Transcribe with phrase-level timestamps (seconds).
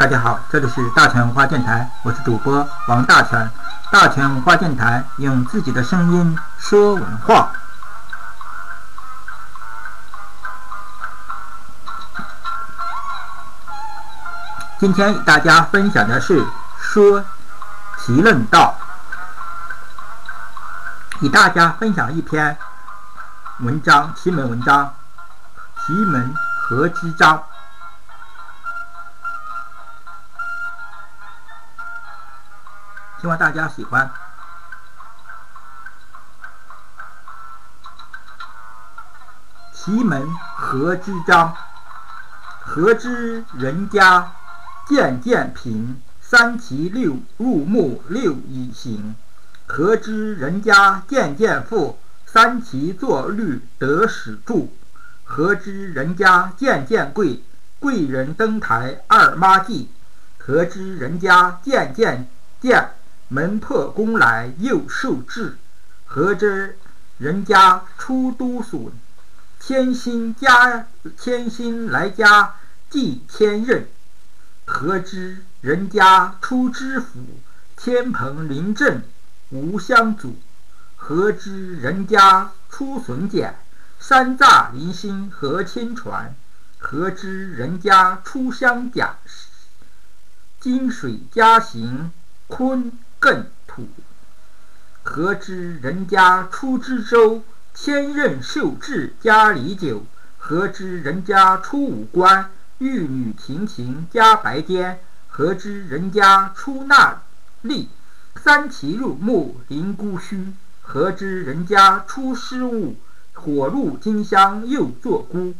[0.00, 3.50] 大家好，这里是大全文化电台，我是主播王大全。
[3.92, 7.52] 大全文化电台用自己的声音说文化。
[14.78, 16.46] 今天与大家分享的是
[16.80, 17.22] 说
[17.98, 18.74] 奇论道，
[21.20, 22.56] 与大家分享一篇
[23.58, 24.94] 文章，奇门文章，
[25.84, 27.42] 奇门合之章。
[33.20, 34.10] 希望大家喜欢。
[39.74, 41.54] 奇门何之章，
[42.60, 44.32] 何之人家
[44.88, 49.14] 渐渐平，三奇六入木六已行；
[49.66, 54.70] 何之人家渐渐富，三奇作律得始助；
[55.24, 57.42] 何知人家渐渐贵，
[57.78, 59.88] 贵人登台二妈记；
[60.38, 62.26] 何知人家渐渐
[62.60, 62.94] 贱。
[63.32, 65.56] 门破宫来又受制，
[66.04, 66.76] 何知
[67.18, 68.90] 人家出都损，
[69.60, 72.56] 千心家千心来家
[72.90, 73.84] 祭千仞，
[74.64, 77.20] 何知人家出知府，
[77.76, 79.04] 天蓬临阵
[79.50, 80.36] 无相阻，
[80.96, 83.54] 何知人家出损简，
[84.00, 86.34] 山诈临心何亲传，
[86.78, 89.18] 何知人家出相甲，
[90.58, 92.10] 金水家行
[92.48, 92.90] 坤。
[93.20, 93.86] 更土，
[95.02, 97.42] 何知人家出知州，
[97.74, 100.04] 千仞受制家里酒；
[100.38, 104.96] 何知人家出五官，玉女庭庭加白笺；
[105.28, 107.20] 何知人家出纳
[107.62, 107.88] 吏，
[108.42, 112.96] 三奇入木临姑须；何知人家出失物，
[113.34, 115.52] 火入金乡又作孤；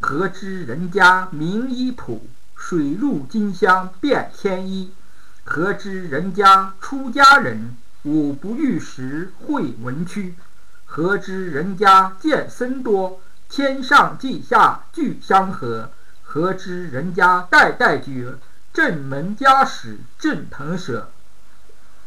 [0.00, 2.26] 何知人家名医卜，
[2.56, 4.90] 水入金乡变天衣。
[5.46, 10.32] 何知人家出家人，五不遇时会文曲；
[10.86, 13.20] 何知人家见僧多，
[13.50, 15.90] 天上地下俱相合；
[16.22, 18.36] 何知人家代代绝，
[18.72, 21.08] 正门家史正腾舍；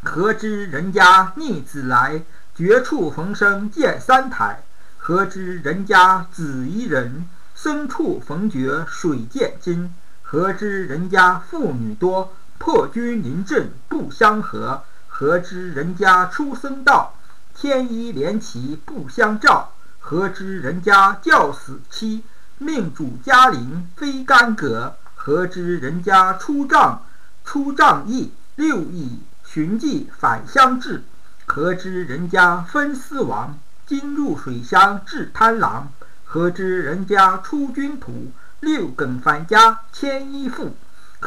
[0.03, 2.23] 何知人家逆子来，
[2.55, 4.63] 绝处逢生见三台；
[4.97, 12.33] 何知人家子一人，生处逢绝水见金；何知人家妇女多。
[12.57, 17.13] 破军临阵不相合，何知人家出僧道？
[17.55, 22.23] 天衣连旗不相照，何知人家教死妻？
[22.59, 27.03] 命主家陵非干戈，何知人家出帐
[27.45, 31.03] 出帐役六役寻迹返乡至？
[31.45, 35.91] 何知人家分司王金入水乡治贪狼？
[36.25, 40.75] 何知人家出军土六更返家牵衣妇？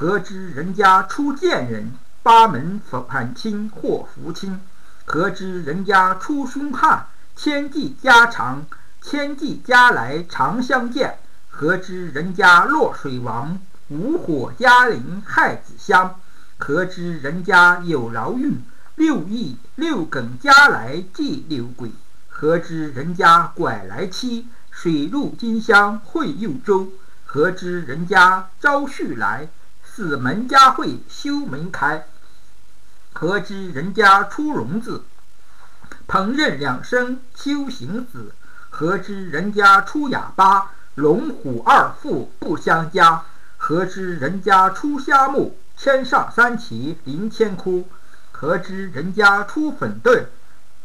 [0.00, 4.58] 何知人家出贱人，八门反清或福清；
[5.04, 7.04] 何知人家出凶悍，
[7.36, 8.64] 千计家常，
[9.02, 11.16] 千计家来常相见；
[11.50, 16.14] 何知人家落水亡，五火家陵害子香；
[16.56, 18.54] 何知人家有牢狱，
[18.94, 21.90] 六义六梗家来祭六鬼；
[22.30, 26.88] 何知人家拐来妻，水入金箱会右周；
[27.26, 29.50] 何知人家招婿来。
[29.92, 32.06] 四门家会修门开，
[33.12, 35.02] 何知人家出笼子？
[36.06, 38.32] 烹饪两生修行子，
[38.70, 40.70] 何知人家出哑巴？
[40.94, 43.24] 龙虎二父不相加，
[43.58, 45.58] 何知人家出虾木？
[45.76, 47.88] 天上三奇临天哭，
[48.30, 50.26] 何知人家出粉盾？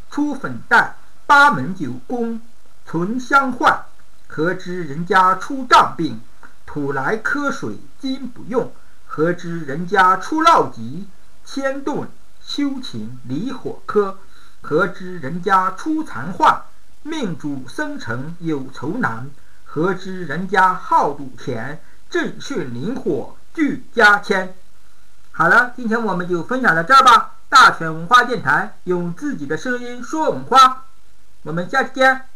[0.10, 0.96] 出粉蛋？
[1.28, 2.42] 八门九宫
[2.88, 3.86] 存相换，
[4.28, 6.20] 何知人家出胀病？
[6.66, 8.74] 土来磕水金不用。
[9.16, 11.08] 何知人家出涝疾，
[11.46, 12.10] 千顿
[12.46, 14.18] 修琴离火科；
[14.60, 16.64] 何知人家出残患，
[17.02, 19.30] 命主生辰有愁难；
[19.64, 24.54] 何知人家好赌钱，正巽灵火俱家迁。
[25.32, 27.36] 好了，今天我们就分享到这儿吧。
[27.48, 30.88] 大全文化电台用自己的声音说文化，
[31.44, 32.28] 我们下期见。